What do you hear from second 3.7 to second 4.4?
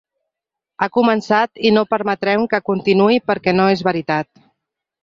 és veritat.